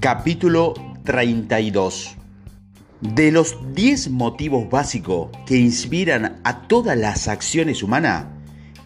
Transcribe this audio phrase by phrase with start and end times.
[0.00, 2.16] Capítulo 32
[3.00, 8.26] De los 10 motivos básicos que inspiran a todas las acciones humanas,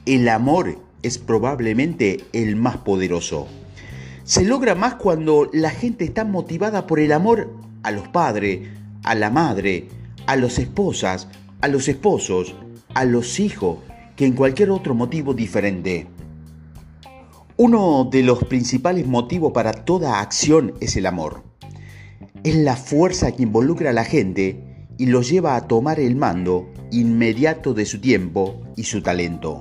[0.06, 3.47] el amor es probablemente el más poderoso.
[4.25, 7.53] Se logra más cuando la gente está motivada por el amor
[7.83, 8.71] a los padres,
[9.03, 9.88] a la madre,
[10.24, 11.29] a las esposas,
[11.60, 12.54] a los esposos,
[12.94, 13.81] a los hijos,
[14.17, 16.06] que en cualquier otro motivo diferente.
[17.65, 21.45] Uno de los principales motivos para toda acción es el amor.
[22.43, 26.69] Es la fuerza que involucra a la gente y los lleva a tomar el mando
[26.91, 29.61] inmediato de su tiempo y su talento.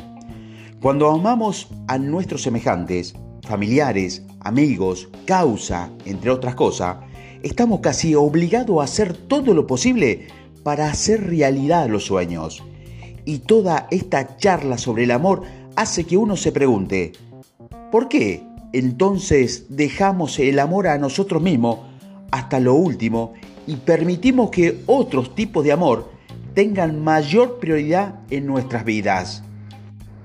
[0.82, 6.98] Cuando amamos a nuestros semejantes, familiares, amigos, causa, entre otras cosas,
[7.44, 10.26] estamos casi obligados a hacer todo lo posible
[10.64, 12.64] para hacer realidad los sueños.
[13.26, 15.44] Y toda esta charla sobre el amor
[15.76, 17.12] hace que uno se pregunte,
[17.92, 21.80] ¿Por qué entonces dejamos el amor a nosotros mismos
[22.32, 23.34] hasta lo último
[23.68, 26.10] y permitimos que otros tipos de amor
[26.54, 29.44] tengan mayor prioridad en nuestras vidas?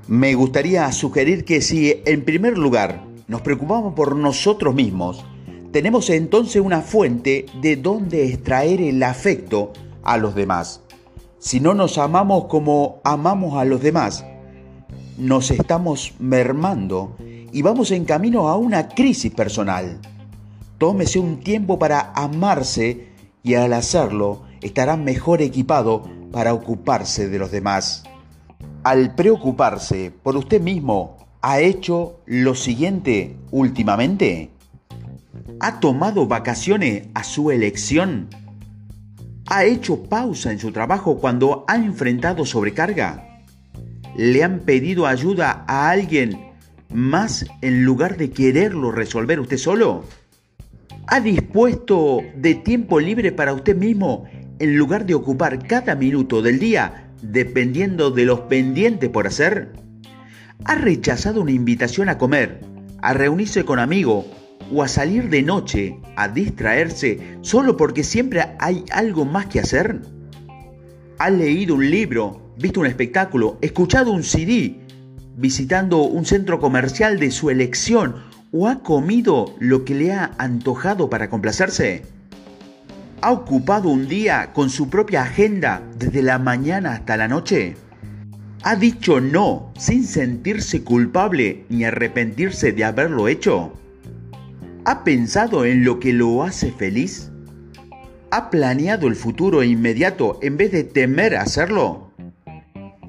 [0.07, 5.25] Me gustaría sugerir que si en primer lugar nos preocupamos por nosotros mismos,
[5.73, 9.73] tenemos entonces una fuente de donde extraer el afecto
[10.05, 10.83] a los demás.
[11.41, 14.25] Si no nos amamos como amamos a los demás,
[15.19, 17.17] nos estamos mermando
[17.53, 20.01] y vamos en camino a una crisis personal.
[20.79, 23.09] Tómese un tiempo para amarse
[23.43, 28.05] y al hacerlo estará mejor equipado para ocuparse de los demás.
[28.83, 34.51] Al preocuparse por usted mismo, ¿ha hecho lo siguiente últimamente?
[35.61, 38.29] ¿Ha tomado vacaciones a su elección?
[39.49, 43.43] ¿Ha hecho pausa en su trabajo cuando ha enfrentado sobrecarga?
[44.17, 46.46] ¿Le han pedido ayuda a alguien
[46.93, 50.05] más en lugar de quererlo resolver usted solo?
[51.09, 54.25] ¿Ha dispuesto de tiempo libre para usted mismo
[54.59, 59.73] en lugar de ocupar cada minuto del día dependiendo de los pendientes por hacer?
[60.65, 62.61] ¿Ha rechazado una invitación a comer,
[63.03, 64.27] a reunirse con amigos
[64.73, 70.01] o a salir de noche a distraerse solo porque siempre hay algo más que hacer?
[71.19, 74.86] ¿Ha leído un libro, visto un espectáculo, escuchado un CD
[75.37, 78.17] visitando un centro comercial de su elección
[78.53, 82.03] o ha comido lo que le ha antojado para complacerse?
[83.21, 87.77] ¿Ha ocupado un día con su propia agenda desde la mañana hasta la noche?
[88.63, 93.73] ¿Ha dicho no sin sentirse culpable ni arrepentirse de haberlo hecho?
[94.85, 97.31] ¿Ha pensado en lo que lo hace feliz?
[98.31, 102.06] ¿Ha planeado el futuro inmediato en vez de temer hacerlo?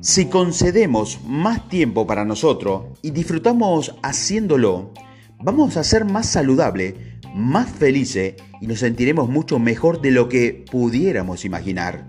[0.02, 4.94] Si concedemos más tiempo para nosotros y disfrutamos haciéndolo,
[5.40, 6.94] vamos a ser más saludables,
[7.34, 12.06] más felices y nos sentiremos mucho mejor de lo que pudiéramos imaginar.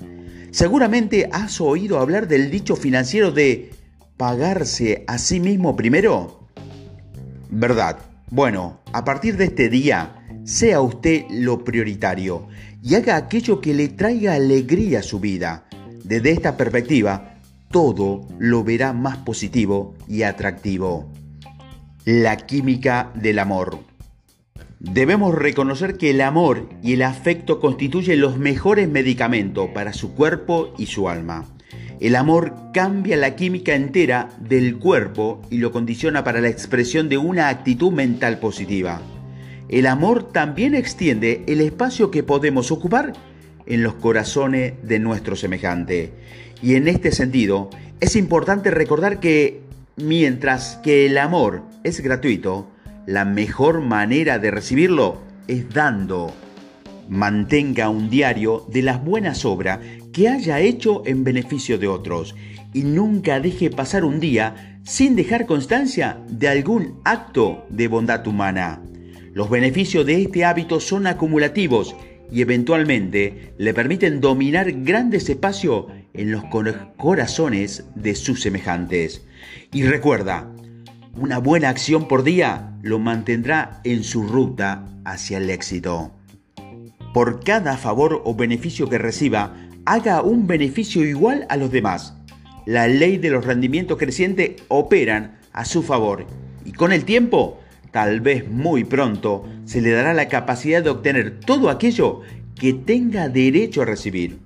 [0.51, 3.71] Seguramente has oído hablar del dicho financiero de
[4.19, 6.47] pagarse a sí mismo primero.
[7.51, 7.99] ¿Verdad?
[8.31, 12.49] Bueno, a partir de este día, sea usted lo prioritario
[12.83, 15.65] y haga aquello que le traiga alegría a su vida.
[16.05, 17.38] Desde esta perspectiva,
[17.71, 21.13] todo lo verá más positivo y atractivo.
[22.05, 23.79] La química del amor.
[24.81, 30.73] Debemos reconocer que el amor y el afecto constituyen los mejores medicamentos para su cuerpo
[30.79, 31.45] y su alma.
[32.01, 37.19] El amor cambia la química entera del cuerpo y lo condiciona para la expresión de
[37.19, 39.03] una actitud mental positiva.
[39.69, 43.13] El amor también extiende el espacio que podemos ocupar
[43.69, 46.11] en los corazones de nuestro semejante.
[46.63, 47.71] Y en este sentido,
[48.01, 49.61] es importante recordar que
[49.97, 52.69] mientras que el amor es gratuito,
[53.07, 56.33] la mejor manera de recibirlo es dando.
[57.09, 59.79] Mantenga un diario de las buenas obras
[60.13, 62.35] que haya hecho en beneficio de otros
[62.75, 68.83] y nunca deje pasar un día sin dejar constancia de algún acto de bondad humana.
[69.39, 71.95] Los beneficios de este hábito son acumulativos
[72.29, 76.43] y eventualmente le permiten dominar grandes espacios en los
[76.97, 79.25] corazones de sus semejantes.
[79.73, 80.51] Y recuerda,
[81.15, 86.11] una buena acción por día lo mantendrá en su ruta hacia el éxito.
[87.15, 92.17] Por cada favor o beneficio que reciba, haga un beneficio igual a los demás.
[92.67, 96.27] La ley de los rendimientos crecientes operan a su favor
[96.65, 101.41] y con el tiempo tal vez muy pronto, se le dará la capacidad de obtener
[101.41, 102.23] todo aquello
[102.55, 104.39] que tenga derecho a recibir.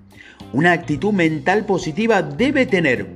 [0.53, 3.07] Una actitud mental positiva debe tener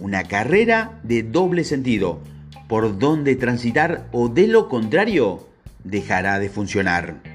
[0.00, 2.20] una carrera de doble sentido,
[2.68, 5.46] por donde transitar o de lo contrario
[5.82, 7.33] dejará de funcionar.